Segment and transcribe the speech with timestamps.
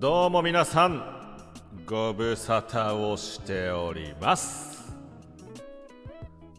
[0.00, 1.04] どうも皆さん
[1.84, 4.96] ご無沙汰をしております。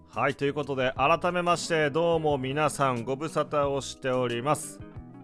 [0.09, 4.80] はいということで改めましてどうも皆さんご無沙汰をしております。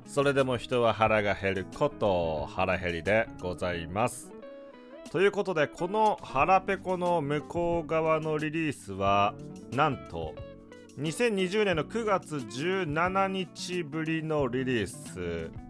[0.07, 4.31] それでも人は腹が減ること腹減りでございます。
[5.11, 9.35] ということでこの腹ペコの向こう側のリリースは
[9.71, 10.33] なんと
[10.97, 15.66] 2020年の9月17日ぶりのリリース。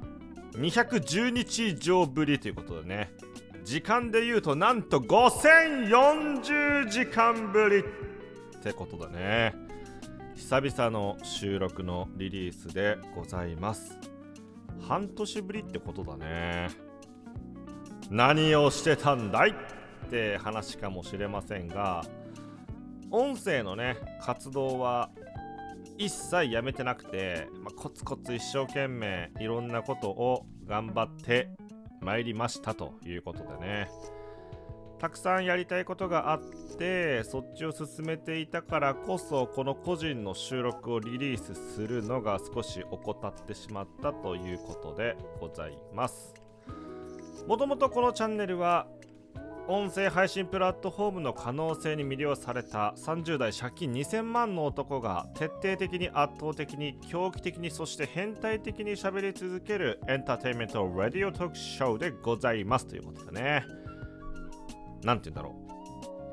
[0.58, 3.14] 210日以上ぶりということでね。
[3.64, 7.84] 時間で言うとなんと5040時間ぶりっ
[8.62, 9.54] てことだね。
[10.36, 14.00] 久々の収録のリリースでございます。
[14.88, 16.70] 半年ぶりってことだね。
[18.10, 19.54] 何をしてたんだいっ
[20.10, 22.06] て話かもしれませんが
[23.12, 25.10] 音声のね活動は
[25.98, 31.50] 一切やめてなくて、まあ、コツコツ一生懸命いろんなことを頑張って
[32.02, 33.90] まいりましたということでね。
[35.00, 36.42] たくさんやりたいことがあっ
[36.78, 46.34] てそっちを進めていたからこそこの個人の収録をリリースするのが少し怠ってしまったということでございます。
[47.48, 48.88] もともとこのチャンネルは
[49.70, 63.66] 音声配信プラットフォームの可能性に魅了された30代借金2000万の男が徹底的に圧倒的に狂気的にそして変態的に喋り続けるエンターテインメントラディオトークショーでございますということでね。
[65.04, 65.54] 何て言うんだろ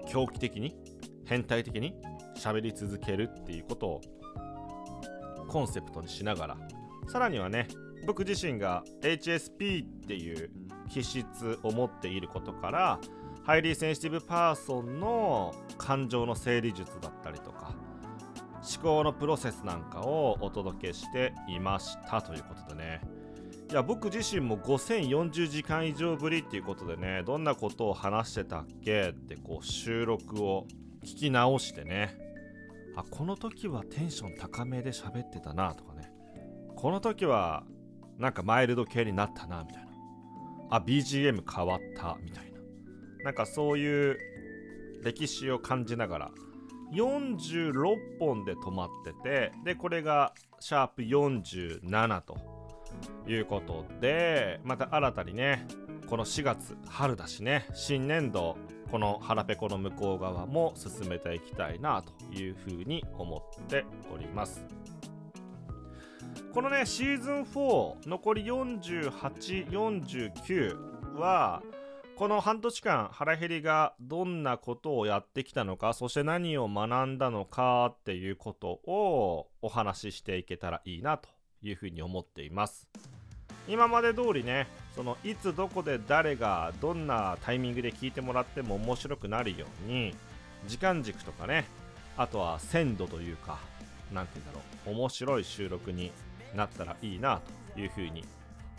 [0.07, 0.09] う。
[0.09, 0.77] 狂気的に
[1.25, 1.93] 変態的に
[2.37, 4.01] 喋り続けるっていうことを
[5.49, 6.57] コンセプトにしながら。
[7.09, 7.67] さらにはね
[8.07, 10.51] 僕自身が HSP っていう
[10.89, 13.01] 気質を持っていることから
[13.45, 17.75] Highly Sensitive Person の感情の整理術だったりとか
[18.75, 23.03] 思考のプロセスなんかをお届けしていましたということでね。
[23.71, 29.11] いや僕自身も5040時間以上ぶりっていうことでねどんなことを話してたっけ？
[29.11, 30.67] ってこう収録を
[31.03, 32.17] 聞き直してね。
[32.97, 36.11] あこの時はテンション高めで喋ってたなとかね。
[36.77, 37.65] この時は
[38.17, 39.91] なんかマイルド系になったなみたいな。
[40.71, 42.54] あ BGM 変わったみたいな。
[43.25, 44.19] なんかそういう
[45.03, 46.31] 歴史を感じながら
[46.93, 52.37] 46本で止まっててでこれがシャープ47と
[53.27, 55.67] いうことでまた新たにね
[56.09, 58.59] この4月春だしね新年度
[58.91, 64.65] この腹ペコの向こう側も進めていきたいなというふうに思っております。
[66.53, 71.61] このねシーズン4残り4849は
[72.17, 81.29] この半年間腹減りがどんなことをやってきたのかそして何を学んだのかっていうことをお話ししていけたらいいなと
[81.61, 82.89] いうふうに思っています。
[83.67, 90.15] 今まで通りねそのいつどこで誰がどんなタイミングで聞いてもらっても面白くなるように
[90.69, 91.65] 時間軸とかね
[92.17, 93.59] あとは鮮度というか
[94.13, 96.13] 何て言うんだろう面白い収録に
[96.55, 97.41] なったらいいな
[97.75, 98.25] というふうに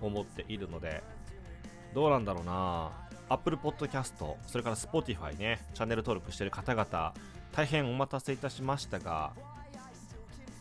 [0.01, 1.01] 思っているので
[1.95, 2.91] どうなんだろうな。
[3.29, 4.13] Apple Podcast
[4.45, 7.13] それから Spotify ねチャンネル登録してる方々
[7.51, 9.31] 大変お待たせいたしましたが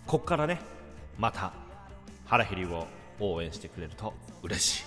[0.06, 0.60] こっからね
[1.18, 1.52] また
[2.24, 2.86] 腹減りを
[3.20, 4.84] 応援してくれると嬉しい。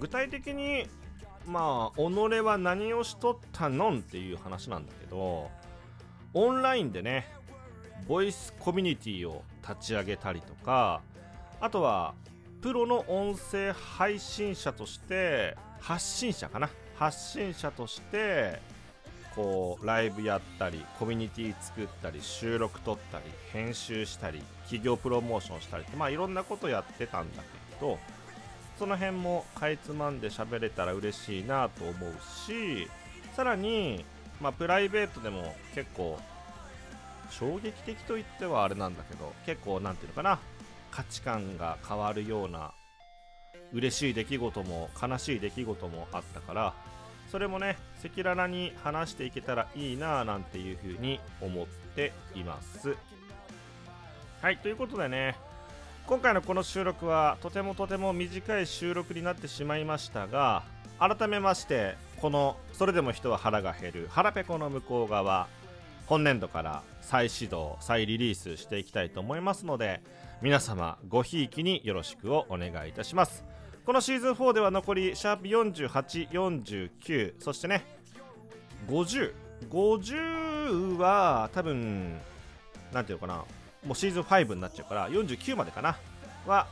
[0.00, 0.86] 具体的に
[1.46, 5.50] まあ己は何をしとったのんっていう話なんだけど
[6.34, 7.28] オンラインでね
[8.08, 11.02] ボイスコミュニティを立ち上げたりとか
[11.60, 12.14] あとは
[12.60, 16.68] プロの音声配信者として発信者かな？
[16.96, 18.60] 発信者として
[19.34, 27.98] こうライブやったりコミュニティ作ったり収録撮ったり編集したり企業プロモーションしたりってまあいろんなことやってたんだけど
[28.78, 32.12] その辺もかいつまんで喋れたら嬉しいなと思う
[32.46, 32.88] し
[33.36, 34.04] さらに
[34.40, 36.18] まあプライベートでも結構
[37.30, 40.38] 衝撃的と言ってはあれなんだけど結構何ていうのかな？
[40.96, 42.72] 価値観が変わるような
[43.74, 46.74] 嬉しい出来事も悲しい出来事もあったから
[47.30, 52.96] それもね赤裸々に話していけたらいいなぁなんていうふうに思っています。
[54.40, 55.36] はいということでね
[56.06, 60.62] 今回のこの収録はとてもとても短い収録になってしまいましたが
[60.98, 65.48] 改めましてこの「それでも人は腹が減る腹ペコの向こう側」
[66.06, 70.00] 本年度から再始動再リリースしていきたいと思いますので
[70.40, 73.44] 皆様ごひいきによろしくお願いいたします。
[73.86, 77.84] このシーズン4では残りシャープ4849そしてね
[78.88, 82.18] 5050は多分
[82.92, 83.44] なんていうのかな
[83.84, 85.96] もうシーズン5になっちゃうから49までかな
[86.46, 86.66] は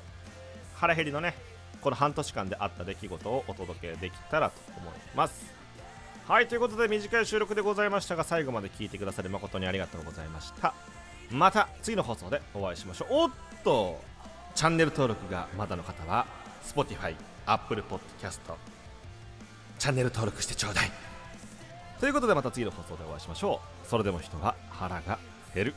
[0.75, 1.37] 腹減りのね
[1.81, 5.64] この半年間であった出来事をお届けできたらと思います。
[6.27, 10.73] はいということで短い収録でございましたが最後まで聞いてくださり誠にありがとうございました。
[11.31, 13.09] また次の放送でお会いしましょう。
[13.11, 13.31] おっ
[13.63, 14.01] と
[14.55, 16.27] チャンネル登録がまだの方は
[16.65, 18.39] Spotify、Apple Podcast
[19.79, 20.91] チャンネル登録してちょうだい。
[22.01, 23.87] ということでまた次の放送でお会いしましょう。
[23.87, 25.19] それでも人は腹が
[25.55, 25.75] 減る。